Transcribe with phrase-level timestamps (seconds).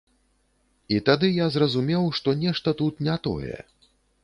[0.95, 3.57] І тады я зразумеў, што нешта тут не тое.